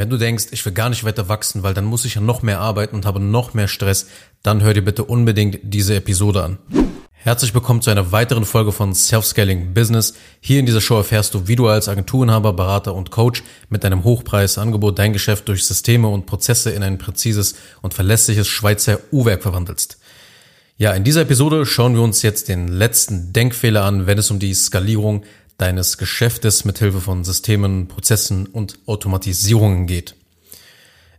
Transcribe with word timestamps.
Wenn 0.00 0.08
du 0.08 0.16
denkst, 0.16 0.46
ich 0.52 0.64
will 0.64 0.72
gar 0.72 0.88
nicht 0.88 1.04
weiter 1.04 1.28
wachsen, 1.28 1.62
weil 1.62 1.74
dann 1.74 1.84
muss 1.84 2.06
ich 2.06 2.14
ja 2.14 2.22
noch 2.22 2.40
mehr 2.40 2.58
arbeiten 2.58 2.96
und 2.96 3.04
habe 3.04 3.20
noch 3.20 3.52
mehr 3.52 3.68
Stress, 3.68 4.06
dann 4.42 4.62
hör 4.62 4.72
dir 4.72 4.80
bitte 4.80 5.04
unbedingt 5.04 5.58
diese 5.62 5.94
Episode 5.94 6.42
an. 6.42 6.58
Herzlich 7.12 7.52
willkommen 7.52 7.82
zu 7.82 7.90
einer 7.90 8.10
weiteren 8.10 8.46
Folge 8.46 8.72
von 8.72 8.94
Self-Scaling 8.94 9.74
Business. 9.74 10.14
Hier 10.40 10.58
in 10.58 10.64
dieser 10.64 10.80
Show 10.80 10.96
erfährst 10.96 11.34
du, 11.34 11.48
wie 11.48 11.54
du 11.56 11.68
als 11.68 11.86
Agenturinhaber, 11.86 12.54
Berater 12.54 12.94
und 12.94 13.10
Coach 13.10 13.42
mit 13.68 13.84
deinem 13.84 14.02
Hochpreisangebot 14.02 14.98
dein 14.98 15.12
Geschäft 15.12 15.48
durch 15.48 15.66
Systeme 15.66 16.08
und 16.08 16.24
Prozesse 16.24 16.70
in 16.70 16.82
ein 16.82 16.96
präzises 16.96 17.56
und 17.82 17.92
verlässliches 17.92 18.48
Schweizer 18.48 19.00
U-Werk 19.12 19.42
verwandelst. 19.42 19.98
Ja, 20.78 20.94
in 20.94 21.04
dieser 21.04 21.20
Episode 21.20 21.66
schauen 21.66 21.94
wir 21.94 22.00
uns 22.00 22.22
jetzt 22.22 22.48
den 22.48 22.68
letzten 22.68 23.34
Denkfehler 23.34 23.84
an, 23.84 24.06
wenn 24.06 24.16
es 24.16 24.30
um 24.30 24.38
die 24.38 24.54
Skalierung 24.54 25.24
deines 25.60 25.98
Geschäftes 25.98 26.64
mithilfe 26.64 27.00
von 27.00 27.24
Systemen, 27.24 27.88
Prozessen 27.88 28.46
und 28.46 28.78
Automatisierungen 28.86 29.86
geht. 29.86 30.14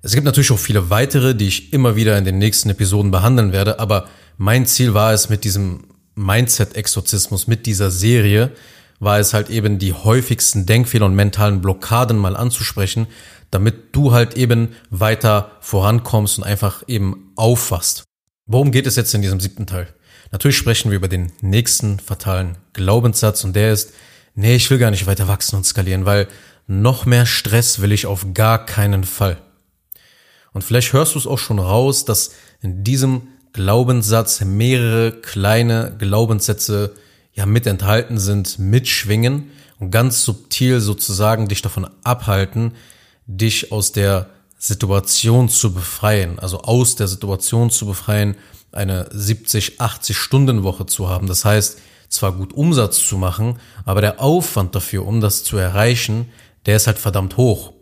Es 0.01 0.13
gibt 0.13 0.25
natürlich 0.25 0.51
auch 0.51 0.59
viele 0.59 0.89
weitere, 0.89 1.35
die 1.35 1.47
ich 1.47 1.73
immer 1.73 1.95
wieder 1.95 2.17
in 2.17 2.25
den 2.25 2.39
nächsten 2.39 2.69
Episoden 2.69 3.11
behandeln 3.11 3.51
werde, 3.51 3.79
aber 3.79 4.07
mein 4.37 4.65
Ziel 4.65 4.93
war 4.95 5.13
es 5.13 5.29
mit 5.29 5.43
diesem 5.43 5.83
Mindset-Exorzismus, 6.15 7.47
mit 7.47 7.65
dieser 7.67 7.91
Serie, 7.91 8.51
war 8.99 9.19
es 9.19 9.33
halt 9.33 9.49
eben 9.49 9.79
die 9.79 9.93
häufigsten 9.93 10.65
Denkfehler 10.65 11.05
und 11.05 11.15
mentalen 11.15 11.61
Blockaden 11.61 12.17
mal 12.17 12.35
anzusprechen, 12.35 13.07
damit 13.51 13.95
du 13.95 14.11
halt 14.11 14.35
eben 14.35 14.69
weiter 14.89 15.51
vorankommst 15.59 16.39
und 16.39 16.43
einfach 16.43 16.83
eben 16.87 17.31
aufwachst. 17.35 18.03
Worum 18.47 18.71
geht 18.71 18.87
es 18.87 18.95
jetzt 18.95 19.13
in 19.13 19.21
diesem 19.21 19.39
siebten 19.39 19.67
Teil? 19.67 19.87
Natürlich 20.31 20.57
sprechen 20.57 20.91
wir 20.91 20.97
über 20.97 21.07
den 21.07 21.31
nächsten 21.41 21.99
fatalen 21.99 22.57
Glaubenssatz 22.73 23.43
und 23.43 23.55
der 23.55 23.73
ist, 23.73 23.93
nee, 24.35 24.55
ich 24.55 24.69
will 24.69 24.77
gar 24.77 24.91
nicht 24.91 25.07
weiter 25.07 25.27
wachsen 25.27 25.55
und 25.55 25.65
skalieren, 25.65 26.05
weil 26.05 26.27
noch 26.67 27.05
mehr 27.05 27.25
Stress 27.25 27.81
will 27.81 27.91
ich 27.91 28.05
auf 28.05 28.33
gar 28.33 28.65
keinen 28.65 29.03
Fall. 29.03 29.37
Und 30.53 30.63
vielleicht 30.63 30.93
hörst 30.93 31.15
du 31.15 31.19
es 31.19 31.27
auch 31.27 31.39
schon 31.39 31.59
raus, 31.59 32.05
dass 32.05 32.31
in 32.61 32.83
diesem 32.83 33.27
Glaubenssatz 33.53 34.41
mehrere 34.41 35.11
kleine 35.11 35.95
Glaubenssätze 35.97 36.93
ja 37.33 37.45
mit 37.45 37.65
enthalten 37.67 38.17
sind, 38.17 38.59
mitschwingen 38.59 39.51
und 39.79 39.91
ganz 39.91 40.23
subtil 40.23 40.79
sozusagen 40.79 41.47
dich 41.47 41.61
davon 41.61 41.89
abhalten, 42.03 42.73
dich 43.25 43.71
aus 43.71 43.91
der 43.91 44.29
Situation 44.57 45.49
zu 45.49 45.73
befreien, 45.73 46.39
also 46.39 46.61
aus 46.61 46.95
der 46.95 47.07
Situation 47.07 47.71
zu 47.71 47.85
befreien, 47.85 48.35
eine 48.71 49.09
70, 49.11 49.81
80 49.81 50.17
Stunden 50.17 50.63
Woche 50.63 50.85
zu 50.85 51.09
haben. 51.09 51.27
Das 51.27 51.43
heißt, 51.43 51.79
zwar 52.11 52.33
gut 52.33 52.53
Umsatz 52.53 52.99
zu 52.99 53.17
machen, 53.17 53.59
aber 53.85 54.01
der 54.01 54.19
Aufwand 54.19 54.75
dafür, 54.75 55.07
um 55.07 55.21
das 55.21 55.43
zu 55.43 55.57
erreichen, 55.57 56.29
der 56.65 56.75
ist 56.75 56.85
halt 56.85 56.99
verdammt 56.99 57.37
hoch. 57.37 57.73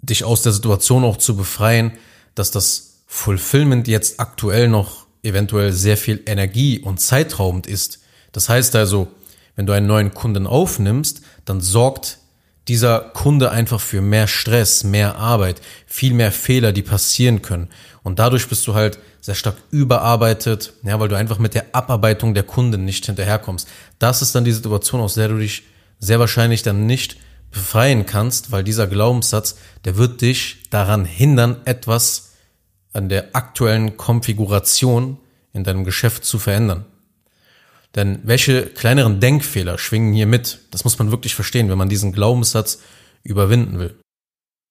Dich 0.00 0.24
aus 0.24 0.42
der 0.42 0.52
Situation 0.52 1.04
auch 1.04 1.18
zu 1.18 1.36
befreien, 1.36 1.92
dass 2.34 2.50
das 2.50 3.02
Fulfillment 3.06 3.86
jetzt 3.86 4.18
aktuell 4.18 4.68
noch 4.68 5.06
eventuell 5.22 5.72
sehr 5.72 5.96
viel 5.96 6.22
Energie 6.26 6.80
und 6.80 7.00
zeitraubend 7.00 7.66
ist. 7.66 8.00
Das 8.32 8.48
heißt 8.48 8.74
also, 8.76 9.08
wenn 9.56 9.66
du 9.66 9.72
einen 9.72 9.86
neuen 9.86 10.14
Kunden 10.14 10.46
aufnimmst, 10.46 11.22
dann 11.44 11.60
sorgt 11.60 12.18
dieser 12.68 13.00
Kunde 13.00 13.50
einfach 13.50 13.80
für 13.80 14.00
mehr 14.00 14.28
Stress, 14.28 14.84
mehr 14.84 15.16
Arbeit, 15.16 15.60
viel 15.86 16.14
mehr 16.14 16.32
Fehler, 16.32 16.72
die 16.72 16.82
passieren 16.82 17.42
können. 17.42 17.68
Und 18.02 18.18
dadurch 18.18 18.48
bist 18.48 18.66
du 18.66 18.74
halt 18.74 18.98
sehr 19.20 19.34
stark 19.34 19.56
überarbeitet, 19.70 20.72
ja, 20.82 20.98
weil 21.00 21.08
du 21.08 21.16
einfach 21.16 21.38
mit 21.38 21.54
der 21.54 21.74
Abarbeitung 21.74 22.34
der 22.34 22.44
Kunden 22.44 22.84
nicht 22.84 23.06
hinterherkommst. 23.06 23.68
Das 23.98 24.22
ist 24.22 24.34
dann 24.34 24.44
die 24.44 24.52
Situation, 24.52 25.00
aus 25.00 25.14
der 25.14 25.28
du 25.28 25.38
dich 25.38 25.64
sehr 25.98 26.20
wahrscheinlich 26.20 26.62
dann 26.62 26.86
nicht 26.86 27.16
befreien 27.50 28.06
kannst, 28.06 28.52
weil 28.52 28.62
dieser 28.64 28.86
Glaubenssatz, 28.86 29.56
der 29.84 29.96
wird 29.96 30.20
dich 30.20 30.68
daran 30.70 31.04
hindern, 31.04 31.56
etwas 31.64 32.32
an 32.92 33.08
der 33.08 33.34
aktuellen 33.34 33.96
Konfiguration 33.96 35.18
in 35.52 35.64
deinem 35.64 35.84
Geschäft 35.84 36.24
zu 36.24 36.38
verändern. 36.38 36.84
Denn 37.94 38.20
welche 38.22 38.66
kleineren 38.66 39.18
Denkfehler 39.18 39.78
schwingen 39.78 40.12
hier 40.12 40.26
mit? 40.26 40.58
Das 40.70 40.84
muss 40.84 40.98
man 40.98 41.10
wirklich 41.10 41.34
verstehen, 41.34 41.70
wenn 41.70 41.78
man 41.78 41.88
diesen 41.88 42.12
Glaubenssatz 42.12 42.80
überwinden 43.22 43.78
will. 43.78 43.98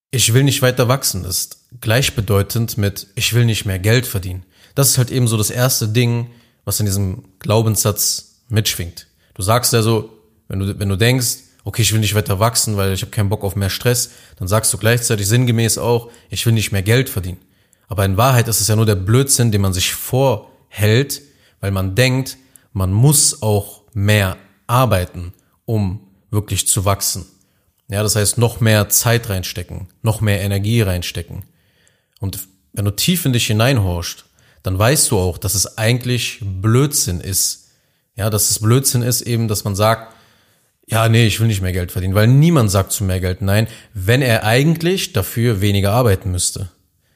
Ich 0.10 0.34
will 0.34 0.44
nicht 0.44 0.62
weiter 0.62 0.88
wachsen 0.88 1.26
ist 1.26 1.58
gleichbedeutend 1.82 2.78
mit 2.78 3.08
ich 3.16 3.34
will 3.34 3.46
nicht 3.46 3.66
mehr 3.66 3.80
Geld 3.80 4.06
verdienen. 4.06 4.46
Das 4.76 4.90
ist 4.90 4.98
halt 4.98 5.12
eben 5.12 5.28
so 5.28 5.38
das 5.38 5.50
erste 5.50 5.88
Ding, 5.88 6.30
was 6.66 6.80
in 6.80 6.86
diesem 6.86 7.26
Glaubenssatz 7.40 8.42
mitschwingt. 8.50 9.08
Du 9.34 9.42
sagst 9.42 9.74
also, 9.74 10.10
wenn 10.48 10.60
du, 10.60 10.80
wenn 10.80 10.90
du 10.90 10.96
denkst, 10.96 11.40
okay, 11.64 11.82
ich 11.82 11.92
will 11.92 12.00
nicht 12.00 12.16
weiter 12.16 12.40
wachsen, 12.40 12.78
weil 12.78 12.94
ich 12.94 13.02
habe 13.02 13.12
keinen 13.12 13.30
Bock 13.30 13.44
auf 13.44 13.56
mehr 13.56 13.70
Stress, 13.70 14.12
dann 14.38 14.48
sagst 14.48 14.74
du 14.74 14.78
gleichzeitig 14.78 15.28
sinngemäß 15.28 15.78
auch, 15.78 16.10
ich 16.30 16.46
will 16.46 16.54
nicht 16.54 16.72
mehr 16.72 16.84
Geld 16.84 17.10
verdienen. 17.10 17.40
Aber 17.88 18.06
in 18.06 18.18
Wahrheit 18.18 18.48
ist 18.48 18.62
es 18.62 18.68
ja 18.68 18.76
nur 18.76 18.86
der 18.86 18.96
Blödsinn, 18.96 19.52
den 19.52 19.62
man 19.62 19.74
sich 19.74 19.94
vorhält, 19.94 21.22
weil 21.60 21.72
man 21.72 21.96
denkt, 21.96 22.38
man 22.72 22.94
muss 22.94 23.42
auch 23.42 23.82
mehr 23.94 24.38
arbeiten, 24.68 25.34
um 25.66 26.00
wirklich 26.32 26.68
zu 26.68 26.86
wachsen. 26.86 27.26
Ja, 27.90 28.04
das 28.04 28.16
heißt, 28.16 28.38
noch 28.38 28.60
mehr 28.60 28.90
Zeit 28.90 29.30
reinstecken, 29.30 29.88
noch 30.02 30.20
mehr 30.22 30.42
Energie 30.42 30.82
reinstecken. 30.82 31.44
Und 32.20 32.40
wenn 32.74 32.86
du 32.86 32.92
tief 32.92 33.26
in 33.26 33.34
dich 33.34 33.48
hineinhorchst, 33.48 34.26
dann 34.64 34.78
weißt 34.78 35.12
du 35.12 35.18
auch, 35.18 35.38
dass 35.38 35.56
es 35.56 35.78
eigentlich 35.78 36.40
Blödsinn 36.42 37.22
ist. 37.22 37.70
Ja, 38.16 38.30
dass 38.30 38.50
es 38.50 38.60
Blödsinn 38.60 39.04
ist 39.04 39.22
eben, 39.22 39.48
dass 39.48 39.64
man 39.64 39.76
sagt, 39.76 40.14
ja, 40.90 41.08
nee, 41.10 41.26
ich 41.28 41.40
will 41.40 41.48
nicht 41.48 41.62
mehr 41.62 41.74
Geld 41.74 41.92
verdienen, 41.92 42.16
weil 42.16 42.28
niemand 42.28 42.72
sagt 42.72 42.92
zu 42.92 43.04
mehr 43.04 43.20
Geld 43.20 43.42
nein, 43.42 43.68
wenn 43.94 44.22
er 44.22 44.44
eigentlich 44.44 45.14
dafür 45.14 45.62
weniger 45.62 45.92
arbeiten 45.92 46.32
müsste. 46.32 46.70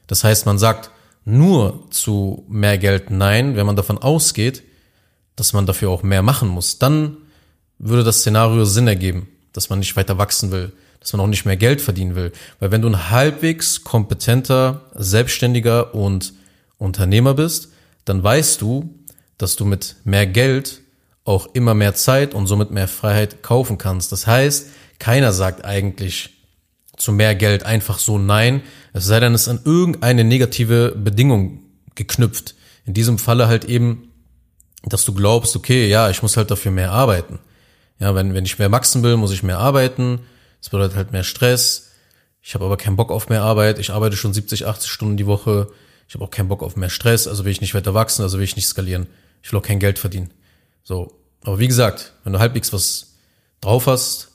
Das 0.08 0.24
heißt, 0.24 0.46
man 0.46 0.60
sagt 0.60 0.92
nur 1.24 1.90
zu 1.90 2.46
mehr 2.50 2.78
Geld 2.78 3.12
nein, 3.12 3.56
wenn 3.56 3.66
man 3.66 3.76
davon 3.76 3.98
ausgeht, 3.98 4.64
dass 5.36 5.54
man 5.54 5.66
dafür 5.66 5.90
auch 5.90 6.04
mehr 6.04 6.22
machen 6.22 6.50
muss. 6.50 6.80
Dann 6.80 7.18
würde 7.78 8.04
das 8.04 8.20
Szenario 8.20 8.66
Sinn 8.66 8.88
ergeben, 8.88 9.30
dass 9.54 9.70
man 9.70 9.80
nicht 9.80 9.96
weiter 9.96 10.18
wachsen 10.18 10.52
will, 10.52 10.72
dass 11.00 11.14
man 11.14 11.22
auch 11.22 11.28
nicht 11.28 11.46
mehr 11.46 11.58
Geld 11.58 11.82
verdienen 11.82 12.16
will. 12.16 12.32
Weil 12.60 12.72
wenn 12.72 12.82
du 12.82 12.90
ein 12.90 13.10
halbwegs 13.10 13.84
kompetenter, 13.84 14.82
selbstständiger 14.94 15.94
und 15.96 16.34
Unternehmer 16.78 17.34
bist, 17.34 17.70
dann 18.06 18.24
weißt 18.24 18.62
du, 18.62 18.94
dass 19.38 19.56
du 19.56 19.66
mit 19.66 19.96
mehr 20.04 20.28
Geld 20.28 20.82
auch 21.24 21.48
immer 21.54 21.74
mehr 21.74 21.94
Zeit 21.96 22.34
und 22.34 22.48
somit 22.48 22.72
mehr 22.72 22.88
Freiheit 22.88 23.44
kaufen 23.44 23.78
kannst. 23.78 24.12
Das 24.12 24.28
heißt, 24.28 24.68
keiner 25.00 25.34
sagt 25.34 25.66
eigentlich 25.66 26.32
zu 26.98 27.12
mehr 27.12 27.36
Geld 27.36 27.64
einfach 27.64 28.00
so 28.00 28.18
nein, 28.18 28.62
es 28.94 29.06
sei 29.06 29.20
denn, 29.20 29.34
es 29.34 29.44
ist 29.44 29.48
an 29.48 29.62
irgendeine 29.66 30.24
negative 30.24 30.96
Bedingung 30.96 31.60
geknüpft. 31.96 32.56
In 32.86 32.94
diesem 32.94 33.18
Falle 33.18 33.48
halt 33.48 33.66
eben 33.66 34.12
dass 34.84 35.06
du 35.06 35.14
glaubst, 35.14 35.56
okay, 35.56 35.88
ja, 35.88 36.10
ich 36.10 36.22
muss 36.22 36.38
halt 36.38 36.52
dafür 36.52 36.72
mehr 36.72 36.92
arbeiten. 36.92 37.40
Ja, 38.02 38.16
wenn, 38.16 38.34
wenn 38.34 38.46
ich 38.46 38.58
mehr 38.58 38.72
wachsen 38.72 39.04
will, 39.04 39.16
muss 39.16 39.32
ich 39.32 39.44
mehr 39.44 39.60
arbeiten. 39.60 40.22
Das 40.60 40.70
bedeutet 40.70 40.98
halt 40.98 41.12
mehr 41.12 41.24
Stress. 41.24 41.92
Ich 42.42 42.56
habe 42.56 42.66
aber 42.66 42.76
keinen 42.76 42.96
Bock 42.96 43.12
auf 43.12 43.30
mehr 43.30 43.44
Arbeit. 43.44 43.78
Ich 43.78 43.92
arbeite 43.92 44.18
schon 44.18 44.34
70, 44.34 44.66
80 44.66 44.90
Stunden 44.90 45.18
die 45.18 45.28
Woche. 45.28 45.68
Ich 46.08 46.16
habe 46.16 46.26
auch 46.26 46.32
keinen 46.32 46.48
Bock 46.48 46.64
auf 46.64 46.76
mehr 46.76 46.90
Stress. 46.90 47.28
Also 47.28 47.46
will 47.46 47.52
ich 47.52 47.62
nicht 47.62 47.76
weiter 47.76 47.94
wachsen, 47.94 48.24
also 48.24 48.40
will 48.40 48.44
ich 48.44 48.56
nicht 48.56 48.66
skalieren. 48.66 49.06
Ich 49.44 49.52
will 49.52 49.60
auch 49.60 49.64
kein 49.64 49.80
Geld 49.80 50.00
verdienen. 50.00 50.32
So. 50.84 51.16
Aber 51.44 51.60
wie 51.60 51.68
gesagt, 51.68 52.14
wenn 52.24 52.34
du 52.34 52.40
halbwegs 52.40 52.74
was 52.74 53.14
drauf 53.62 53.86
hast, 53.86 54.32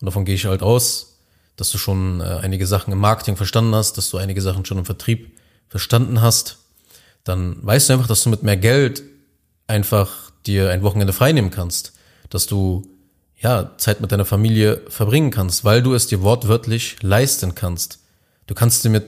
und 0.00 0.06
davon 0.06 0.24
gehe 0.24 0.34
ich 0.34 0.46
halt 0.46 0.62
aus, 0.62 1.18
dass 1.56 1.70
du 1.70 1.76
schon 1.76 2.20
äh, 2.20 2.24
einige 2.24 2.66
Sachen 2.66 2.92
im 2.92 2.98
Marketing 2.98 3.36
verstanden 3.36 3.74
hast, 3.74 3.98
dass 3.98 4.08
du 4.08 4.16
einige 4.16 4.40
Sachen 4.40 4.64
schon 4.64 4.78
im 4.78 4.86
Vertrieb 4.86 5.38
verstanden 5.68 6.22
hast, 6.22 6.60
dann 7.24 7.56
weißt 7.60 7.90
du 7.90 7.92
einfach, 7.92 8.08
dass 8.08 8.24
du 8.24 8.30
mit 8.30 8.42
mehr 8.42 8.56
Geld 8.56 9.02
einfach 9.66 10.32
dir 10.46 10.70
ein 10.70 10.82
Wochenende 10.82 11.12
freinehmen 11.12 11.50
kannst, 11.50 11.92
dass 12.30 12.46
du 12.46 12.88
ja 13.42 13.72
Zeit 13.76 14.00
mit 14.00 14.12
deiner 14.12 14.24
Familie 14.24 14.82
verbringen 14.88 15.30
kannst, 15.30 15.64
weil 15.64 15.82
du 15.82 15.94
es 15.94 16.06
dir 16.06 16.22
wortwörtlich 16.22 16.96
leisten 17.02 17.54
kannst. 17.54 17.98
Du 18.46 18.54
kannst 18.54 18.84
dir 18.84 18.90
mit 18.90 19.06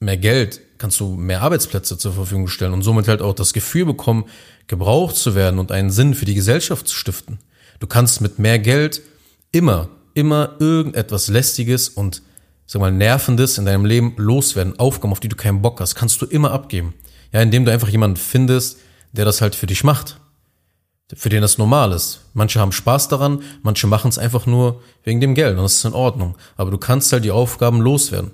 mehr 0.00 0.16
Geld 0.16 0.60
kannst 0.78 1.00
du 1.00 1.14
mehr 1.14 1.42
Arbeitsplätze 1.42 1.98
zur 1.98 2.12
Verfügung 2.12 2.48
stellen 2.48 2.72
und 2.72 2.82
somit 2.82 3.08
halt 3.08 3.20
auch 3.20 3.34
das 3.34 3.52
Gefühl 3.52 3.84
bekommen, 3.84 4.24
gebraucht 4.68 5.16
zu 5.16 5.34
werden 5.34 5.58
und 5.58 5.72
einen 5.72 5.90
Sinn 5.90 6.14
für 6.14 6.24
die 6.24 6.34
Gesellschaft 6.34 6.88
zu 6.88 6.94
stiften. 6.94 7.38
Du 7.80 7.86
kannst 7.86 8.20
mit 8.20 8.38
mehr 8.38 8.58
Geld 8.58 9.02
immer, 9.52 9.88
immer 10.14 10.56
irgendetwas 10.58 11.28
lästiges 11.28 11.88
und 11.88 12.22
sag 12.66 12.80
mal 12.80 12.92
nervendes 12.92 13.58
in 13.58 13.64
deinem 13.64 13.84
Leben 13.84 14.14
loswerden, 14.16 14.78
Aufgaben, 14.78 15.12
auf 15.12 15.20
die 15.20 15.28
du 15.28 15.36
keinen 15.36 15.62
Bock 15.62 15.80
hast, 15.80 15.94
kannst 15.94 16.22
du 16.22 16.26
immer 16.26 16.52
abgeben. 16.52 16.94
Ja, 17.32 17.42
indem 17.42 17.64
du 17.64 17.72
einfach 17.72 17.88
jemanden 17.88 18.16
findest, 18.16 18.78
der 19.12 19.24
das 19.24 19.40
halt 19.40 19.54
für 19.54 19.66
dich 19.66 19.84
macht. 19.84 20.20
Für 21.14 21.30
den 21.30 21.40
das 21.40 21.56
normal 21.56 21.92
ist. 21.92 22.20
Manche 22.34 22.60
haben 22.60 22.72
Spaß 22.72 23.08
daran, 23.08 23.42
manche 23.62 23.86
machen 23.86 24.08
es 24.10 24.18
einfach 24.18 24.44
nur 24.44 24.82
wegen 25.04 25.20
dem 25.20 25.34
Geld 25.34 25.56
und 25.56 25.62
das 25.62 25.76
ist 25.76 25.84
in 25.86 25.94
Ordnung. 25.94 26.36
Aber 26.56 26.70
du 26.70 26.76
kannst 26.76 27.12
halt 27.12 27.24
die 27.24 27.30
Aufgaben 27.30 27.80
loswerden. 27.80 28.32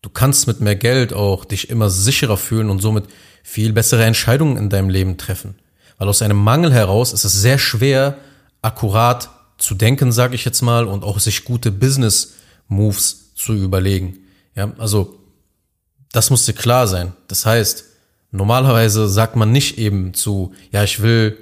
Du 0.00 0.10
kannst 0.10 0.46
mit 0.46 0.60
mehr 0.60 0.76
Geld 0.76 1.12
auch 1.12 1.44
dich 1.44 1.70
immer 1.70 1.90
sicherer 1.90 2.36
fühlen 2.36 2.70
und 2.70 2.78
somit 2.78 3.06
viel 3.42 3.72
bessere 3.72 4.04
Entscheidungen 4.04 4.56
in 4.56 4.70
deinem 4.70 4.90
Leben 4.90 5.16
treffen. 5.16 5.56
Weil 5.98 6.08
aus 6.08 6.22
einem 6.22 6.36
Mangel 6.36 6.72
heraus 6.72 7.12
ist 7.12 7.24
es 7.24 7.32
sehr 7.32 7.58
schwer, 7.58 8.16
akkurat 8.62 9.30
zu 9.58 9.74
denken, 9.74 10.12
sage 10.12 10.36
ich 10.36 10.44
jetzt 10.44 10.62
mal, 10.62 10.86
und 10.86 11.02
auch 11.02 11.18
sich 11.18 11.44
gute 11.44 11.72
Business 11.72 12.34
Moves 12.68 13.34
zu 13.34 13.54
überlegen. 13.54 14.18
Ja, 14.54 14.72
also 14.78 15.18
das 16.12 16.30
muss 16.30 16.46
dir 16.46 16.52
klar 16.52 16.86
sein. 16.86 17.12
Das 17.26 17.44
heißt, 17.44 17.84
normalerweise 18.30 19.08
sagt 19.08 19.34
man 19.34 19.50
nicht 19.50 19.78
eben 19.78 20.14
zu, 20.14 20.52
ja, 20.70 20.84
ich 20.84 21.02
will 21.02 21.38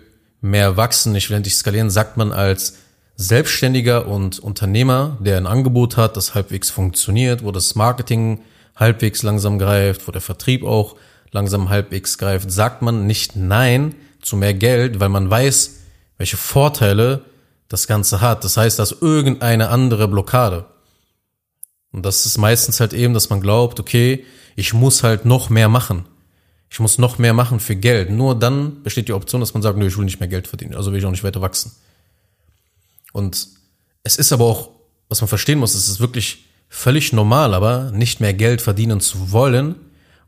mehr 0.51 0.77
wachsen, 0.77 1.15
ich 1.15 1.29
will 1.29 1.37
endlich 1.37 1.57
skalieren, 1.57 1.91
sagt 1.91 2.17
man 2.17 2.33
als 2.33 2.79
Selbstständiger 3.17 4.07
und 4.07 4.39
Unternehmer, 4.39 5.17
der 5.21 5.39
ein 5.39 5.47
Angebot 5.47 5.97
hat, 5.97 6.17
das 6.17 6.35
halbwegs 6.35 6.71
funktioniert, 6.71 7.45
wo 7.45 7.51
das 7.51 7.75
Marketing 7.75 8.41
halbwegs 8.75 9.23
langsam 9.23 9.59
greift, 9.59 10.07
wo 10.07 10.13
der 10.13 10.21
Vertrieb 10.21 10.65
auch 10.65 10.97
langsam 11.31 11.71
halbwegs 11.71 12.19
greift, 12.19 12.51
sagt 12.51 12.83
man 12.83 13.07
nicht 13.07 13.37
Nein 13.37 13.95
zu 14.21 14.37
mehr 14.37 14.55
Geld, 14.55 15.01
weil 15.01 15.09
man 15.09 15.31
weiß, 15.31 15.81
welche 16.19 16.37
Vorteile 16.37 17.23
das 17.69 17.87
Ganze 17.87 18.21
hat. 18.21 18.45
Das 18.45 18.57
heißt, 18.57 18.79
dass 18.79 18.93
irgendeine 18.93 19.71
andere 19.71 20.09
Blockade. 20.09 20.67
Und 21.93 22.05
das 22.05 22.27
ist 22.27 22.39
meistens 22.39 22.81
halt 22.81 22.93
eben, 22.93 23.15
dass 23.15 23.31
man 23.31 23.41
glaubt, 23.41 23.81
okay, 23.81 24.25
ich 24.57 24.75
muss 24.75 25.03
halt 25.03 25.25
noch 25.25 25.49
mehr 25.51 25.69
machen. 25.69 26.05
Ich 26.69 26.81
muss 26.81 26.99
noch 26.99 27.19
mehr 27.19 27.33
machen 27.33 27.61
für 27.61 27.77
Geld. 27.77 28.11
Nur 28.11 28.39
dann 28.39 28.83
besteht 28.83 29.09
die 29.09 29.13
Option, 29.13 29.41
dass 29.41 29.55
man 29.55 29.63
sagt, 29.63 29.79
nö, 29.79 29.87
ich 29.87 29.97
will 29.97 30.05
nicht 30.05 30.21
mehr 30.21 30.29
Geld 30.29 30.49
verdienen, 30.49 30.75
also 30.75 30.93
will 30.93 30.99
ich 30.99 31.07
auch 31.07 31.11
nicht 31.11 31.25
weiter 31.25 31.41
wachsen. 31.41 31.73
Und 33.13 33.49
es 34.03 34.17
ist 34.17 34.33
aber 34.33 34.45
auch, 34.45 34.71
was 35.09 35.21
man 35.21 35.29
verstehen 35.29 35.59
muss, 35.59 35.75
es 35.75 35.89
ist 35.89 36.01
wirklich 36.01 36.47
völlig 36.69 37.13
normal, 37.13 37.55
aber 37.55 37.91
nicht 37.93 38.21
mehr 38.21 38.35
Geld 38.35 38.61
verdienen 38.61 39.01
zu 39.01 39.33
wollen, 39.33 39.77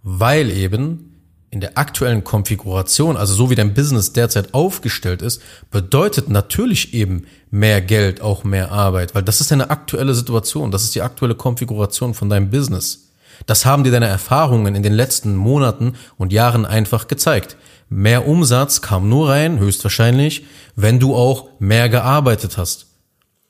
weil 0.03 0.51
eben 0.51 1.09
in 1.51 1.61
der 1.61 1.79
aktuellen 1.79 2.25
Konfiguration, 2.25 3.17
also 3.17 3.35
so 3.35 3.51
wie 3.51 3.55
dein 3.55 3.75
Business 3.75 4.13
derzeit 4.13 4.53
aufgestellt 4.55 5.23
ist, 5.23 5.43
bedeutet 5.71 6.29
natürlich 6.29 6.93
eben 6.95 7.27
mehr 7.51 7.81
Geld 7.81 8.21
auch 8.21 8.45
mehr 8.45 8.71
Arbeit, 8.71 9.15
weil 9.15 9.23
das 9.23 9.41
ist 9.41 9.51
deine 9.51 9.71
aktuelle 9.71 10.15
Situation, 10.15 10.71
das 10.71 10.85
ist 10.85 10.95
die 10.95 11.03
aktuelle 11.03 11.35
Konfiguration 11.35 12.15
von 12.15 12.29
deinem 12.29 12.51
Business. 12.51 13.08
Das 13.47 13.65
haben 13.65 13.85
dir 13.85 13.93
deine 13.93 14.09
Erfahrungen 14.09 14.75
in 14.75 14.83
den 14.83 14.93
letzten 14.93 15.37
Monaten 15.37 15.95
und 16.17 16.33
Jahren 16.33 16.67
einfach 16.67 17.09
gezeigt. 17.09 17.57
Mehr 17.89 18.27
Umsatz 18.27 18.83
kam 18.83 19.09
nur 19.09 19.31
rein, 19.31 19.59
höchstwahrscheinlich, 19.59 20.45
wenn 20.77 21.01
du 21.01 21.15
auch 21.15 21.49
mehr 21.59 21.89
gearbeitet 21.89 22.59
hast. 22.59 22.87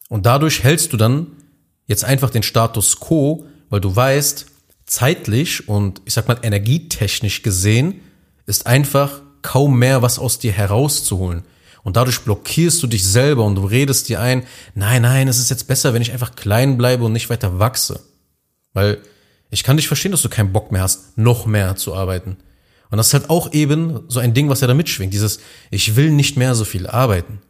Und 0.09 0.27
dadurch 0.27 0.63
hältst 0.63 0.93
du 0.93 0.97
dann 0.97 1.29
jetzt 1.87 2.05
einfach 2.05 2.31
den 2.31 2.43
Status 2.43 3.01
quo, 3.01 3.47
weil 3.71 3.81
du 3.81 3.95
weißt, 3.95 4.47
zeitlich 4.87 5.69
und 5.69 6.01
ich 6.05 6.15
sag 6.15 6.29
mal 6.29 6.39
energietechnisch 6.43 7.43
gesehen 7.43 8.01
ist 8.47 8.67
einfach 8.67 9.21
kaum 9.43 9.79
mehr 9.79 10.03
was 10.03 10.19
aus 10.19 10.39
dir 10.39 10.53
herauszuholen. 10.53 11.45
Und 11.83 11.97
dadurch 11.97 12.21
blockierst 12.21 12.83
du 12.83 12.87
dich 12.87 13.07
selber 13.07 13.45
und 13.45 13.55
du 13.55 13.65
redest 13.65 14.09
dir 14.09 14.21
ein, 14.21 14.45
nein, 14.75 15.03
nein, 15.03 15.29
es 15.29 15.39
ist 15.39 15.51
jetzt 15.51 15.69
besser, 15.69 15.95
wenn 15.95 16.03
ich 16.03 16.13
einfach 16.13 16.35
klein 16.35 16.77
bleibe 16.77 17.05
und 17.05 17.13
nicht 17.13 17.31
weiter 17.31 17.59
wachse. 17.59 18.01
Weil 18.73 18.99
ich 19.51 19.65
kann 19.65 19.77
dich 19.77 19.89
verstehen, 19.89 20.13
dass 20.13 20.23
du 20.23 20.29
keinen 20.29 20.53
Bock 20.53 20.73
mehr 20.73 20.83
hast, 20.83 21.17
noch 21.17 21.47
mehr 21.47 21.77
zu 21.77 21.95
arbeiten. 21.95 22.37
Und 22.91 22.99
das 22.99 23.09
ist 23.09 23.15
halt 23.15 23.31
auch 23.31 23.53
eben 23.53 24.01
so 24.09 24.21
ein 24.21 24.35
Ding, 24.35 24.49
was 24.49 24.61
ja 24.61 24.67
da 24.67 24.75
mitschwingt. 24.75 25.13
Dieses, 25.13 25.41
ich 25.71 25.97
will 25.97 26.11
nicht 26.11 26.37
mehr 26.37 26.55
so 26.55 26.65
viel 26.65 26.87
arbeiten. 26.87 27.41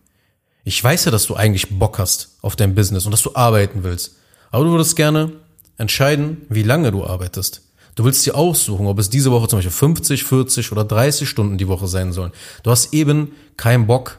Ich 0.65 0.83
weiß 0.83 1.07
ja, 1.07 1.11
dass 1.11 1.27
du 1.27 1.35
eigentlich 1.35 1.79
Bock 1.79 1.99
hast 1.99 2.37
auf 2.43 2.57
dein 2.57 2.75
Business 2.75 3.05
und 3.07 3.13
dass 3.13 3.23
du 3.23 3.35
arbeiten 3.35 3.85
willst. 3.85 4.17
Aber 4.51 4.65
du 4.65 4.71
würdest 4.71 4.97
gerne 4.97 5.33
entscheiden, 5.77 6.43
wie 6.49 6.63
lange 6.63 6.91
du 6.91 7.05
arbeitest. 7.05 7.63
Du 7.95 8.05
willst 8.05 8.25
dir 8.27 8.37
aussuchen, 8.37 8.87
ob 8.87 8.99
es 8.99 9.11
diese 9.11 9.31
Woche 9.33 9.49
zum 9.49 9.59
Beispiel 9.59 9.73
50, 9.73 10.25
40 10.25 10.73
oder 10.73 10.85
30 10.85 11.29
Stunden 11.29 11.59
die 11.59 11.69
Woche 11.69 11.89
sein 11.89 12.13
sollen. 12.13 12.33
Du 12.63 12.71
hast 12.71 12.93
eben 12.95 13.33
keinen 13.57 13.87
Bock, 13.87 14.19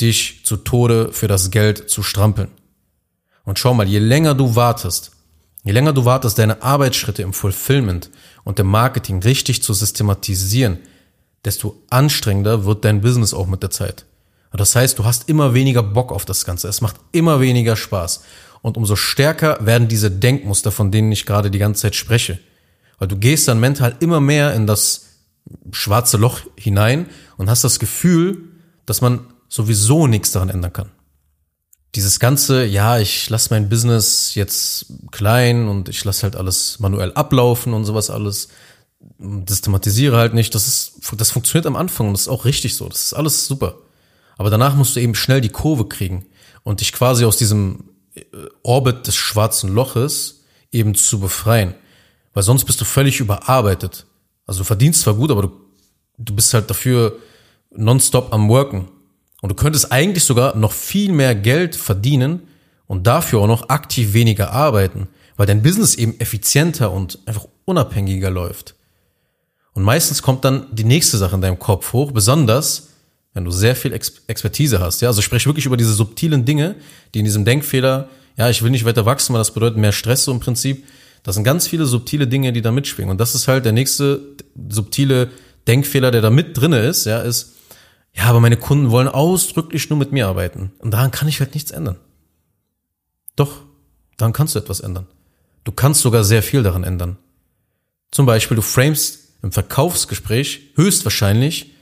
dich 0.00 0.44
zu 0.44 0.56
Tode 0.58 1.12
für 1.12 1.26
das 1.26 1.50
Geld 1.50 1.90
zu 1.90 2.02
strampeln. 2.02 2.48
Und 3.44 3.58
schau 3.58 3.74
mal, 3.74 3.88
je 3.88 3.98
länger 3.98 4.34
du 4.34 4.54
wartest, 4.54 5.12
je 5.66 5.72
länger 5.72 5.92
du 5.92 6.04
wartest, 6.04 6.38
deine 6.38 6.62
Arbeitsschritte 6.62 7.22
im 7.22 7.32
Fulfillment 7.32 8.10
und 8.44 8.58
im 8.60 8.68
Marketing 8.68 9.20
richtig 9.22 9.62
zu 9.62 9.74
systematisieren, 9.74 10.78
desto 11.44 11.82
anstrengender 11.90 12.64
wird 12.64 12.84
dein 12.84 13.00
Business 13.00 13.34
auch 13.34 13.46
mit 13.46 13.62
der 13.62 13.70
Zeit. 13.70 14.06
Das 14.52 14.74
heißt, 14.74 14.98
du 14.98 15.04
hast 15.04 15.28
immer 15.28 15.52
weniger 15.52 15.82
Bock 15.82 16.12
auf 16.12 16.24
das 16.24 16.44
Ganze. 16.44 16.68
Es 16.68 16.80
macht 16.80 16.96
immer 17.12 17.40
weniger 17.40 17.76
Spaß. 17.76 18.22
Und 18.62 18.76
umso 18.78 18.96
stärker 18.96 19.58
werden 19.60 19.88
diese 19.88 20.10
Denkmuster, 20.10 20.72
von 20.72 20.90
denen 20.90 21.12
ich 21.12 21.26
gerade 21.26 21.50
die 21.50 21.58
ganze 21.58 21.82
Zeit 21.82 21.94
spreche. 21.94 22.38
Weil 22.98 23.08
du 23.08 23.16
gehst 23.16 23.48
dann 23.48 23.60
mental 23.60 23.96
immer 24.00 24.20
mehr 24.20 24.54
in 24.54 24.66
das 24.66 25.06
schwarze 25.72 26.16
Loch 26.16 26.40
hinein 26.56 27.06
und 27.36 27.50
hast 27.50 27.64
das 27.64 27.78
Gefühl, 27.78 28.38
dass 28.86 29.02
man 29.02 29.26
sowieso 29.48 30.06
nichts 30.06 30.32
daran 30.32 30.48
ändern 30.48 30.72
kann. 30.72 30.90
Dieses 31.96 32.20
ganze, 32.20 32.64
ja, 32.64 32.98
ich 32.98 33.28
lasse 33.30 33.48
mein 33.50 33.68
Business 33.68 34.34
jetzt 34.34 34.86
klein 35.10 35.66
und 35.66 35.88
ich 35.88 36.04
lasse 36.04 36.24
halt 36.24 36.36
alles 36.36 36.78
manuell 36.78 37.12
ablaufen 37.14 37.72
und 37.72 37.84
sowas 37.84 38.10
alles, 38.10 38.48
systematisiere 39.48 40.16
halt 40.16 40.34
nicht, 40.34 40.54
das 40.54 40.66
ist, 40.66 41.00
das 41.16 41.30
funktioniert 41.30 41.66
am 41.66 41.76
Anfang 41.76 42.08
und 42.08 42.12
das 42.12 42.22
ist 42.22 42.28
auch 42.28 42.44
richtig 42.44 42.76
so, 42.76 42.88
das 42.88 43.04
ist 43.06 43.14
alles 43.14 43.46
super. 43.46 43.78
Aber 44.36 44.50
danach 44.50 44.74
musst 44.74 44.94
du 44.94 45.00
eben 45.00 45.14
schnell 45.14 45.40
die 45.40 45.48
Kurve 45.48 45.88
kriegen 45.88 46.26
und 46.62 46.80
dich 46.80 46.92
quasi 46.92 47.24
aus 47.24 47.36
diesem 47.36 47.84
Orbit 48.62 49.06
des 49.06 49.16
schwarzen 49.16 49.74
Loches 49.74 50.44
eben 50.72 50.94
zu 50.94 51.20
befreien. 51.20 51.74
Weil 52.34 52.42
sonst 52.42 52.64
bist 52.64 52.80
du 52.80 52.84
völlig 52.84 53.20
überarbeitet. 53.20 54.06
Also 54.46 54.58
du 54.58 54.64
verdienst 54.64 55.00
zwar 55.02 55.14
gut, 55.14 55.30
aber 55.30 55.42
du, 55.42 55.52
du 56.18 56.34
bist 56.34 56.52
halt 56.54 56.68
dafür 56.68 57.18
nonstop 57.70 58.32
am 58.32 58.48
Worken. 58.48 58.88
Und 59.42 59.50
du 59.50 59.54
könntest 59.54 59.92
eigentlich 59.92 60.24
sogar 60.24 60.56
noch 60.56 60.72
viel 60.72 61.12
mehr 61.12 61.34
Geld 61.34 61.76
verdienen 61.76 62.42
und 62.86 63.06
dafür 63.06 63.40
auch 63.40 63.46
noch 63.46 63.68
aktiv 63.68 64.12
weniger 64.14 64.52
arbeiten, 64.52 65.08
weil 65.36 65.46
dein 65.46 65.62
Business 65.62 65.94
eben 65.94 66.18
effizienter 66.18 66.90
und 66.92 67.18
einfach 67.26 67.46
unabhängiger 67.64 68.30
läuft. 68.30 68.74
Und 69.74 69.82
meistens 69.82 70.22
kommt 70.22 70.44
dann 70.44 70.66
die 70.72 70.84
nächste 70.84 71.18
Sache 71.18 71.34
in 71.34 71.42
deinem 71.42 71.58
Kopf 71.58 71.92
hoch, 71.92 72.12
besonders 72.12 72.88
wenn 73.34 73.44
du 73.44 73.50
sehr 73.50 73.76
viel 73.76 73.92
Expertise 73.92 74.80
hast. 74.80 75.02
Ja, 75.02 75.08
also 75.08 75.20
sprich 75.20 75.44
wirklich 75.44 75.66
über 75.66 75.76
diese 75.76 75.92
subtilen 75.92 76.46
Dinge, 76.46 76.76
die 77.12 77.18
in 77.18 77.26
diesem 77.26 77.44
Denkfehler, 77.44 78.08
ja, 78.38 78.48
ich 78.48 78.62
will 78.62 78.70
nicht 78.70 78.86
weiter 78.86 79.04
wachsen, 79.04 79.34
weil 79.34 79.40
das 79.40 79.52
bedeutet 79.52 79.76
mehr 79.76 79.92
Stress 79.92 80.24
so 80.24 80.32
im 80.32 80.40
Prinzip. 80.40 80.86
Das 81.22 81.34
sind 81.34 81.44
ganz 81.44 81.66
viele 81.66 81.84
subtile 81.84 82.26
Dinge, 82.26 82.54
die 82.54 82.62
da 82.62 82.72
mitschwingen. 82.72 83.10
Und 83.10 83.20
das 83.20 83.34
ist 83.34 83.46
halt 83.46 83.66
der 83.66 83.72
nächste 83.72 84.22
subtile 84.70 85.28
Denkfehler, 85.68 86.10
der 86.10 86.22
da 86.22 86.30
mit 86.30 86.56
drinne 86.56 86.78
ist, 86.78 87.04
ja, 87.04 87.20
ist, 87.20 87.55
ja, 88.16 88.24
aber 88.24 88.40
meine 88.40 88.56
Kunden 88.56 88.90
wollen 88.90 89.08
ausdrücklich 89.08 89.90
nur 89.90 89.98
mit 89.98 90.12
mir 90.12 90.26
arbeiten. 90.26 90.72
Und 90.78 90.92
daran 90.92 91.10
kann 91.10 91.28
ich 91.28 91.40
halt 91.40 91.54
nichts 91.54 91.70
ändern. 91.70 91.96
Doch, 93.36 93.62
daran 94.16 94.32
kannst 94.32 94.54
du 94.54 94.58
etwas 94.58 94.80
ändern. 94.80 95.06
Du 95.64 95.72
kannst 95.72 96.00
sogar 96.00 96.24
sehr 96.24 96.42
viel 96.42 96.62
daran 96.62 96.84
ändern. 96.84 97.18
Zum 98.10 98.24
Beispiel, 98.24 98.54
du 98.54 98.62
framest 98.62 99.28
im 99.42 99.52
Verkaufsgespräch 99.52 100.72
höchstwahrscheinlich 100.76 101.72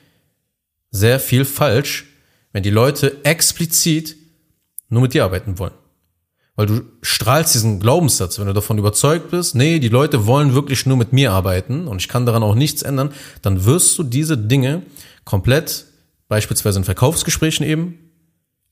sehr 0.90 1.20
viel 1.20 1.44
falsch, 1.44 2.06
wenn 2.52 2.62
die 2.62 2.70
Leute 2.70 3.24
explizit 3.24 4.16
nur 4.88 5.02
mit 5.02 5.14
dir 5.14 5.24
arbeiten 5.24 5.58
wollen. 5.58 5.74
Weil 6.56 6.66
du 6.66 6.82
strahlst 7.02 7.54
diesen 7.54 7.80
Glaubenssatz, 7.80 8.38
wenn 8.38 8.46
du 8.46 8.52
davon 8.52 8.78
überzeugt 8.78 9.30
bist, 9.30 9.54
nee, 9.54 9.80
die 9.80 9.88
Leute 9.88 10.26
wollen 10.26 10.54
wirklich 10.54 10.86
nur 10.86 10.96
mit 10.96 11.12
mir 11.12 11.32
arbeiten 11.32 11.88
und 11.88 12.00
ich 12.00 12.08
kann 12.08 12.26
daran 12.26 12.44
auch 12.44 12.54
nichts 12.54 12.82
ändern, 12.82 13.12
dann 13.42 13.64
wirst 13.64 13.98
du 13.98 14.04
diese 14.04 14.38
Dinge 14.38 14.82
komplett, 15.24 15.86
beispielsweise 16.28 16.78
in 16.78 16.84
Verkaufsgesprächen 16.84 17.66
eben, 17.66 17.98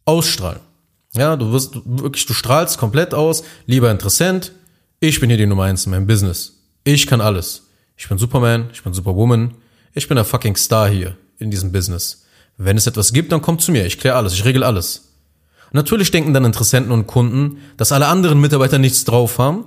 ausstrahlen. 0.05 0.61
Ja, 1.15 1.37
du 1.37 1.53
wirst 1.53 1.75
wirklich, 1.85 2.27
du 2.27 2.35
strahlst 2.35 2.79
komplett 2.79 3.15
aus, 3.15 3.45
lieber 3.67 3.91
Interessent, 3.91 4.53
ich 5.01 5.21
bin 5.21 5.29
hier 5.29 5.37
die 5.37 5.47
Nummer 5.47 5.65
eins 5.65 5.85
in 5.85 5.91
meinem 5.91 6.07
Business. 6.07 6.61
Ich 6.85 7.07
kann 7.07 7.21
alles. 7.21 7.69
Ich 7.97 8.09
bin 8.09 8.19
Superman, 8.19 8.71
ich 8.73 8.83
bin 8.83 8.95
Superwoman, 8.95 9.55
ich 9.95 10.09
bin 10.09 10.17
der 10.17 10.25
fucking 10.25 10.57
Star 10.57 10.89
hier 10.89 11.17
in 11.39 11.51
diesem 11.51 11.73
Business. 11.73 12.25
Wenn 12.57 12.77
es 12.77 12.87
etwas 12.87 13.13
gibt, 13.13 13.33
dann 13.33 13.43
kommt 13.43 13.61
zu 13.61 13.73
mir. 13.73 13.85
Ich 13.85 13.99
kläre 13.99 14.17
alles, 14.17 14.33
ich 14.33 14.45
regel 14.45 14.65
alles. 14.65 15.09
Natürlich 15.73 16.11
denken 16.11 16.35
dann 16.35 16.45
Interessenten 16.45 16.93
und 16.93 17.07
Kunden, 17.07 17.59
dass 17.77 17.93
alle 17.93 18.07
anderen 18.07 18.41
Mitarbeiter 18.41 18.79
nichts 18.79 19.05
drauf 19.05 19.39
haben. 19.39 19.65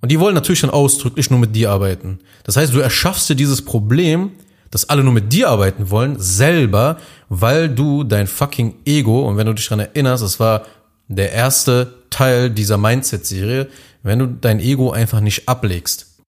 Und 0.00 0.10
die 0.10 0.20
wollen 0.20 0.34
natürlich 0.34 0.60
dann 0.60 0.70
ausdrücklich 0.70 1.30
nur 1.30 1.38
mit 1.38 1.56
dir 1.56 1.70
arbeiten. 1.70 2.18
Das 2.42 2.56
heißt, 2.56 2.74
du 2.74 2.80
erschaffst 2.80 3.28
dir 3.30 3.36
dieses 3.36 3.62
Problem, 3.62 4.32
dass 4.74 4.88
alle 4.88 5.04
nur 5.04 5.12
mit 5.12 5.32
dir 5.32 5.50
arbeiten 5.50 5.88
wollen, 5.90 6.18
selber, 6.18 6.96
weil 7.28 7.68
du 7.68 8.02
dein 8.02 8.26
fucking 8.26 8.74
Ego, 8.84 9.20
und 9.20 9.36
wenn 9.36 9.46
du 9.46 9.52
dich 9.52 9.68
daran 9.68 9.86
erinnerst, 9.86 10.24
das 10.24 10.40
war 10.40 10.66
der 11.06 11.30
erste 11.30 11.94
Teil 12.10 12.50
dieser 12.50 12.76
Mindset-Serie, 12.76 13.68
wenn 14.02 14.18
du 14.18 14.26
dein 14.26 14.58
Ego 14.58 14.90
einfach 14.90 15.20
nicht 15.20 15.48
ablegst. 15.48 16.18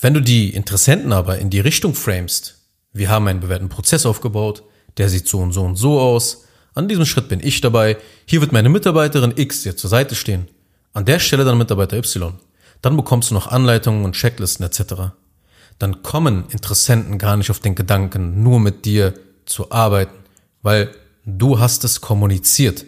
Wenn 0.00 0.14
du 0.14 0.20
die 0.20 0.54
Interessenten 0.54 1.12
aber 1.12 1.38
in 1.38 1.50
die 1.50 1.58
Richtung 1.58 1.94
framest, 1.94 2.60
wir 2.92 3.08
haben 3.08 3.26
einen 3.26 3.40
bewährten 3.40 3.68
Prozess 3.68 4.06
aufgebaut, 4.06 4.62
der 4.96 5.08
sieht 5.08 5.26
so 5.26 5.40
und 5.40 5.50
so 5.50 5.62
und 5.62 5.74
so 5.74 5.98
aus. 5.98 6.44
An 6.74 6.86
diesem 6.86 7.06
Schritt 7.06 7.28
bin 7.28 7.40
ich 7.42 7.60
dabei. 7.60 7.96
Hier 8.24 8.40
wird 8.40 8.52
meine 8.52 8.68
Mitarbeiterin 8.68 9.34
X 9.34 9.64
dir 9.64 9.76
zur 9.76 9.90
Seite 9.90 10.14
stehen. 10.14 10.46
An 10.92 11.06
der 11.06 11.18
Stelle 11.18 11.44
dann 11.44 11.58
Mitarbeiter 11.58 11.96
Y. 11.96 12.34
Dann 12.82 12.96
bekommst 12.96 13.32
du 13.32 13.34
noch 13.34 13.48
Anleitungen 13.48 14.04
und 14.04 14.14
Checklisten 14.14 14.64
etc. 14.64 15.10
Dann 15.78 16.02
kommen 16.02 16.44
Interessenten 16.50 17.18
gar 17.18 17.36
nicht 17.36 17.50
auf 17.50 17.60
den 17.60 17.74
Gedanken, 17.74 18.42
nur 18.42 18.60
mit 18.60 18.84
dir 18.84 19.14
zu 19.44 19.70
arbeiten, 19.70 20.16
weil 20.62 20.90
du 21.24 21.58
hast 21.58 21.84
es 21.84 22.00
kommuniziert. 22.00 22.84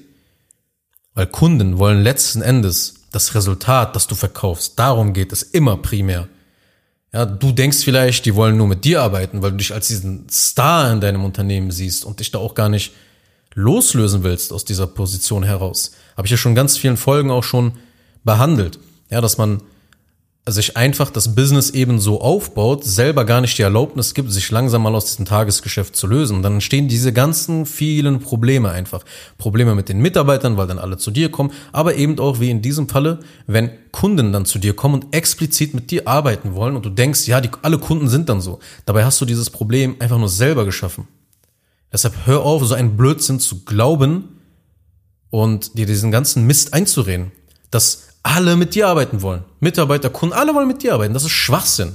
Weil 1.14 1.26
Kunden 1.26 1.78
wollen 1.78 2.02
letzten 2.02 2.42
Endes 2.42 3.06
das 3.12 3.34
Resultat, 3.34 3.96
das 3.96 4.06
du 4.06 4.14
verkaufst, 4.14 4.78
darum 4.78 5.12
geht 5.12 5.32
es 5.32 5.42
immer 5.42 5.76
primär. 5.78 6.28
Ja, 7.12 7.24
du 7.24 7.52
denkst 7.52 7.78
vielleicht, 7.78 8.26
die 8.26 8.34
wollen 8.34 8.58
nur 8.58 8.66
mit 8.66 8.84
dir 8.84 9.00
arbeiten, 9.00 9.40
weil 9.40 9.52
du 9.52 9.56
dich 9.56 9.72
als 9.72 9.88
diesen 9.88 10.28
Star 10.28 10.92
in 10.92 11.00
deinem 11.00 11.24
Unternehmen 11.24 11.70
siehst 11.70 12.04
und 12.04 12.20
dich 12.20 12.30
da 12.30 12.38
auch 12.38 12.54
gar 12.54 12.68
nicht 12.68 12.92
loslösen 13.54 14.22
willst 14.22 14.52
aus 14.52 14.66
dieser 14.66 14.86
Position 14.86 15.42
heraus. 15.42 15.92
Habe 16.16 16.26
ich 16.26 16.30
ja 16.30 16.36
schon 16.36 16.54
ganz 16.54 16.76
vielen 16.76 16.98
Folgen 16.98 17.30
auch 17.30 17.44
schon 17.44 17.72
behandelt. 18.22 18.78
Ja, 19.08 19.22
dass 19.22 19.38
man 19.38 19.62
sich 20.48 20.76
einfach 20.76 21.10
das 21.10 21.34
Business 21.34 21.70
eben 21.70 21.98
so 21.98 22.20
aufbaut, 22.20 22.84
selber 22.84 23.24
gar 23.24 23.40
nicht 23.40 23.58
die 23.58 23.62
Erlaubnis 23.62 24.14
gibt, 24.14 24.30
sich 24.30 24.48
langsam 24.50 24.82
mal 24.82 24.94
aus 24.94 25.06
diesem 25.06 25.24
Tagesgeschäft 25.24 25.96
zu 25.96 26.06
lösen. 26.06 26.36
Und 26.36 26.42
dann 26.42 26.54
entstehen 26.54 26.86
diese 26.86 27.12
ganzen 27.12 27.66
vielen 27.66 28.20
Probleme 28.20 28.70
einfach. 28.70 29.04
Probleme 29.38 29.74
mit 29.74 29.88
den 29.88 29.98
Mitarbeitern, 29.98 30.56
weil 30.56 30.68
dann 30.68 30.78
alle 30.78 30.98
zu 30.98 31.10
dir 31.10 31.32
kommen, 31.32 31.50
aber 31.72 31.96
eben 31.96 32.18
auch 32.20 32.38
wie 32.38 32.50
in 32.50 32.62
diesem 32.62 32.88
Falle, 32.88 33.18
wenn 33.48 33.70
Kunden 33.90 34.32
dann 34.32 34.46
zu 34.46 34.60
dir 34.60 34.76
kommen 34.76 34.94
und 34.94 35.14
explizit 35.14 35.74
mit 35.74 35.90
dir 35.90 36.06
arbeiten 36.06 36.54
wollen 36.54 36.76
und 36.76 36.86
du 36.86 36.90
denkst, 36.90 37.26
ja, 37.26 37.40
die, 37.40 37.50
alle 37.62 37.78
Kunden 37.78 38.08
sind 38.08 38.28
dann 38.28 38.40
so. 38.40 38.60
Dabei 38.84 39.04
hast 39.04 39.20
du 39.20 39.24
dieses 39.24 39.50
Problem 39.50 39.96
einfach 39.98 40.18
nur 40.18 40.28
selber 40.28 40.64
geschaffen. 40.64 41.08
Deshalb 41.92 42.14
hör 42.24 42.42
auf, 42.42 42.64
so 42.64 42.74
einen 42.74 42.96
Blödsinn 42.96 43.40
zu 43.40 43.64
glauben 43.64 44.40
und 45.30 45.76
dir 45.76 45.86
diesen 45.86 46.12
ganzen 46.12 46.46
Mist 46.46 46.72
einzureden, 46.72 47.32
dass 47.70 48.05
alle 48.26 48.56
mit 48.56 48.74
dir 48.74 48.88
arbeiten 48.88 49.22
wollen. 49.22 49.44
Mitarbeiter, 49.60 50.10
Kunden, 50.10 50.34
alle 50.34 50.54
wollen 50.54 50.66
mit 50.66 50.82
dir 50.82 50.94
arbeiten. 50.94 51.14
Das 51.14 51.24
ist 51.24 51.30
Schwachsinn. 51.30 51.94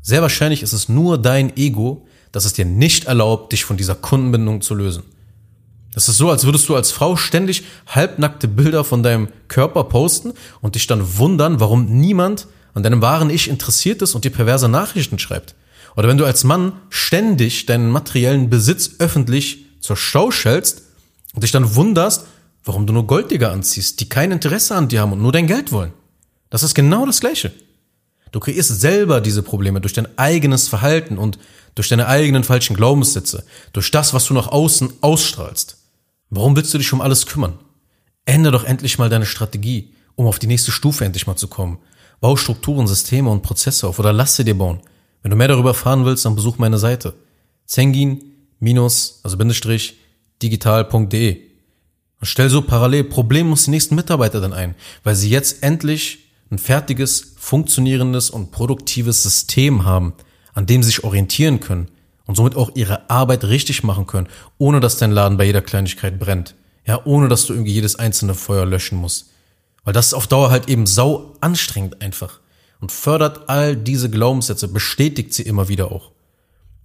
Sehr 0.00 0.22
wahrscheinlich 0.22 0.62
ist 0.62 0.72
es 0.72 0.88
nur 0.88 1.18
dein 1.18 1.56
Ego, 1.56 2.06
das 2.32 2.46
es 2.46 2.54
dir 2.54 2.64
nicht 2.64 3.04
erlaubt, 3.04 3.52
dich 3.52 3.64
von 3.64 3.76
dieser 3.76 3.94
Kundenbindung 3.94 4.62
zu 4.62 4.74
lösen. 4.74 5.02
Das 5.92 6.08
ist 6.08 6.16
so, 6.16 6.30
als 6.30 6.44
würdest 6.44 6.68
du 6.68 6.76
als 6.76 6.90
Frau 6.90 7.16
ständig 7.16 7.64
halbnackte 7.86 8.48
Bilder 8.48 8.82
von 8.82 9.02
deinem 9.02 9.28
Körper 9.48 9.84
posten 9.84 10.32
und 10.62 10.74
dich 10.74 10.86
dann 10.86 11.18
wundern, 11.18 11.60
warum 11.60 11.86
niemand 12.00 12.46
an 12.72 12.82
deinem 12.82 13.02
wahren 13.02 13.28
Ich 13.28 13.48
interessiert 13.48 14.00
ist 14.00 14.14
und 14.14 14.24
dir 14.24 14.30
perverse 14.30 14.68
Nachrichten 14.68 15.18
schreibt. 15.18 15.54
Oder 15.96 16.08
wenn 16.08 16.18
du 16.18 16.24
als 16.24 16.44
Mann 16.44 16.72
ständig 16.88 17.66
deinen 17.66 17.90
materiellen 17.90 18.48
Besitz 18.48 18.92
öffentlich 19.00 19.66
zur 19.80 19.96
Schau 19.96 20.30
stellst 20.30 20.82
und 21.34 21.42
dich 21.42 21.50
dann 21.50 21.74
wunderst, 21.74 22.26
warum 22.64 22.86
du 22.86 22.92
nur 22.92 23.06
Golddigger 23.06 23.52
anziehst, 23.52 24.00
die 24.00 24.08
kein 24.08 24.32
Interesse 24.32 24.74
an 24.74 24.88
dir 24.88 25.00
haben 25.00 25.12
und 25.12 25.22
nur 25.22 25.32
dein 25.32 25.46
Geld 25.46 25.72
wollen. 25.72 25.92
Das 26.50 26.62
ist 26.62 26.74
genau 26.74 27.06
das 27.06 27.20
Gleiche. 27.20 27.52
Du 28.32 28.40
kreierst 28.40 28.80
selber 28.80 29.20
diese 29.20 29.42
Probleme 29.42 29.80
durch 29.80 29.92
dein 29.92 30.06
eigenes 30.18 30.68
Verhalten 30.68 31.18
und 31.18 31.38
durch 31.74 31.88
deine 31.88 32.06
eigenen 32.06 32.44
falschen 32.44 32.76
Glaubenssätze, 32.76 33.44
durch 33.72 33.90
das, 33.90 34.14
was 34.14 34.26
du 34.26 34.34
nach 34.34 34.48
außen 34.48 34.92
ausstrahlst. 35.00 35.78
Warum 36.28 36.54
willst 36.56 36.72
du 36.74 36.78
dich 36.78 36.92
um 36.92 37.00
alles 37.00 37.26
kümmern? 37.26 37.58
Ändere 38.24 38.52
doch 38.52 38.64
endlich 38.64 38.98
mal 38.98 39.08
deine 39.08 39.26
Strategie, 39.26 39.94
um 40.14 40.26
auf 40.26 40.38
die 40.38 40.46
nächste 40.46 40.70
Stufe 40.70 41.04
endlich 41.04 41.26
mal 41.26 41.36
zu 41.36 41.48
kommen. 41.48 41.78
Bau 42.20 42.36
Strukturen, 42.36 42.86
Systeme 42.86 43.30
und 43.30 43.42
Prozesse 43.42 43.88
auf 43.88 43.98
oder 43.98 44.12
lass 44.12 44.36
sie 44.36 44.44
dir 44.44 44.56
bauen. 44.56 44.80
Wenn 45.22 45.30
du 45.30 45.36
mehr 45.36 45.48
darüber 45.48 45.70
erfahren 45.70 46.04
willst, 46.04 46.24
dann 46.24 46.36
besuch 46.36 46.58
meine 46.58 46.78
Seite. 46.78 47.14
Zengin 47.66 48.22
minus, 48.58 49.20
also 49.22 49.36
Bindestrich, 49.36 49.98
digital.de. 50.42 51.49
Und 52.20 52.26
stell 52.26 52.50
so 52.50 52.62
parallel 52.62 53.04
problemlos 53.04 53.64
die 53.64 53.70
nächsten 53.70 53.94
Mitarbeiter 53.94 54.40
dann 54.40 54.52
ein, 54.52 54.74
weil 55.02 55.14
sie 55.14 55.30
jetzt 55.30 55.62
endlich 55.62 56.18
ein 56.50 56.58
fertiges, 56.58 57.34
funktionierendes 57.38 58.30
und 58.30 58.50
produktives 58.50 59.22
System 59.22 59.84
haben, 59.84 60.12
an 60.52 60.66
dem 60.66 60.82
sie 60.82 60.88
sich 60.88 61.04
orientieren 61.04 61.60
können 61.60 61.88
und 62.26 62.36
somit 62.36 62.56
auch 62.56 62.72
ihre 62.74 63.08
Arbeit 63.08 63.44
richtig 63.44 63.82
machen 63.82 64.06
können, 64.06 64.28
ohne 64.58 64.80
dass 64.80 64.98
dein 64.98 65.12
Laden 65.12 65.38
bei 65.38 65.44
jeder 65.44 65.62
Kleinigkeit 65.62 66.18
brennt. 66.18 66.54
Ja, 66.86 67.00
ohne 67.04 67.28
dass 67.28 67.46
du 67.46 67.52
irgendwie 67.52 67.72
jedes 67.72 67.96
einzelne 67.96 68.34
Feuer 68.34 68.66
löschen 68.66 68.98
musst. 68.98 69.30
Weil 69.84 69.92
das 69.92 70.08
ist 70.08 70.14
auf 70.14 70.26
Dauer 70.26 70.50
halt 70.50 70.68
eben 70.68 70.86
sau 70.86 71.36
anstrengend 71.40 72.02
einfach 72.02 72.40
und 72.80 72.92
fördert 72.92 73.48
all 73.48 73.76
diese 73.76 74.10
Glaubenssätze, 74.10 74.68
bestätigt 74.68 75.32
sie 75.34 75.42
immer 75.42 75.68
wieder 75.68 75.92
auch. 75.92 76.10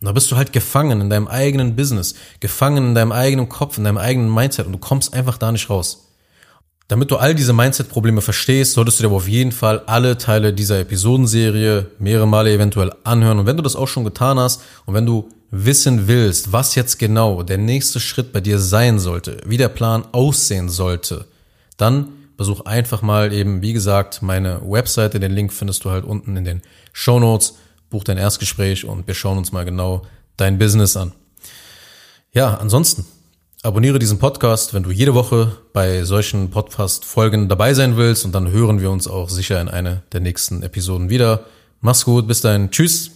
Und 0.01 0.07
da 0.07 0.11
bist 0.11 0.31
du 0.31 0.35
halt 0.35 0.53
gefangen 0.53 1.01
in 1.01 1.09
deinem 1.09 1.27
eigenen 1.27 1.75
Business, 1.75 2.15
gefangen 2.39 2.89
in 2.89 2.95
deinem 2.95 3.11
eigenen 3.11 3.49
Kopf, 3.49 3.77
in 3.77 3.83
deinem 3.83 3.97
eigenen 3.97 4.33
Mindset 4.33 4.65
und 4.65 4.73
du 4.73 4.79
kommst 4.79 5.13
einfach 5.13 5.37
da 5.37 5.51
nicht 5.51 5.69
raus. 5.69 6.05
Damit 6.87 7.09
du 7.09 7.15
all 7.15 7.33
diese 7.33 7.53
Mindset-Probleme 7.53 8.21
verstehst, 8.21 8.73
solltest 8.73 8.99
du 8.99 9.03
dir 9.03 9.07
aber 9.07 9.15
auf 9.15 9.27
jeden 9.27 9.51
Fall 9.51 9.81
alle 9.87 10.19
Teile 10.19 10.53
dieser 10.53 10.79
Episodenserie 10.79 11.87
mehrere 11.97 12.27
Male 12.27 12.53
eventuell 12.53 12.93
anhören. 13.03 13.39
Und 13.39 13.47
wenn 13.47 13.57
du 13.57 13.63
das 13.63 13.75
auch 13.75 13.87
schon 13.87 14.03
getan 14.03 14.37
hast 14.37 14.61
und 14.85 14.93
wenn 14.93 15.05
du 15.07 15.29
wissen 15.49 16.07
willst, 16.07 16.51
was 16.51 16.75
jetzt 16.75 16.99
genau 16.99 17.41
der 17.41 17.57
nächste 17.57 17.99
Schritt 17.99 18.31
bei 18.31 18.41
dir 18.41 18.59
sein 18.59 18.99
sollte, 18.99 19.41
wie 19.45 19.57
der 19.57 19.69
Plan 19.69 20.05
aussehen 20.11 20.69
sollte, 20.69 21.25
dann 21.77 22.09
besuch 22.37 22.61
einfach 22.65 23.01
mal 23.01 23.33
eben, 23.33 23.61
wie 23.61 23.73
gesagt, 23.73 24.21
meine 24.21 24.61
Webseite. 24.63 25.19
Den 25.19 25.31
Link 25.31 25.53
findest 25.53 25.85
du 25.85 25.89
halt 25.89 26.05
unten 26.05 26.37
in 26.37 26.45
den 26.45 26.61
Show 26.93 27.19
Notes 27.19 27.55
buch 27.89 28.03
dein 28.03 28.17
Erstgespräch 28.17 28.85
und 28.85 29.07
wir 29.07 29.13
schauen 29.13 29.37
uns 29.37 29.51
mal 29.51 29.65
genau 29.65 30.03
dein 30.37 30.57
Business 30.57 30.97
an. 30.97 31.13
Ja, 32.31 32.55
ansonsten 32.55 33.05
abonniere 33.63 33.97
diesen 33.97 34.19
Podcast, 34.19 34.73
wenn 34.73 34.83
du 34.83 34.91
jede 34.91 35.15
Woche 35.15 35.57
bei 35.73 36.03
solchen 36.03 36.49
Podcast-Folgen 36.51 37.49
dabei 37.49 37.73
sein 37.73 37.97
willst 37.97 38.25
und 38.25 38.33
dann 38.35 38.51
hören 38.51 38.79
wir 38.79 38.91
uns 38.91 39.07
auch 39.07 39.29
sicher 39.29 39.59
in 39.59 39.69
einer 39.69 40.03
der 40.11 40.19
nächsten 40.19 40.61
Episoden 40.61 41.09
wieder. 41.09 41.45
Mach's 41.81 42.05
gut, 42.05 42.27
bis 42.27 42.41
dahin, 42.41 42.71
tschüss. 42.71 43.11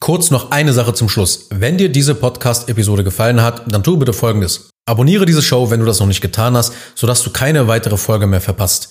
Kurz 0.00 0.30
noch 0.30 0.50
eine 0.50 0.72
Sache 0.72 0.94
zum 0.94 1.08
Schluss. 1.08 1.48
Wenn 1.50 1.78
dir 1.78 1.88
diese 1.88 2.14
Podcast-Episode 2.14 3.02
gefallen 3.02 3.42
hat, 3.42 3.72
dann 3.72 3.82
tu 3.82 3.96
bitte 3.96 4.12
Folgendes. 4.12 4.70
Abonniere 4.86 5.26
diese 5.26 5.42
Show, 5.42 5.70
wenn 5.70 5.80
du 5.80 5.86
das 5.86 6.00
noch 6.00 6.06
nicht 6.06 6.20
getan 6.20 6.56
hast, 6.56 6.72
sodass 6.94 7.22
du 7.22 7.30
keine 7.30 7.68
weitere 7.68 7.96
Folge 7.96 8.26
mehr 8.26 8.40
verpasst. 8.40 8.90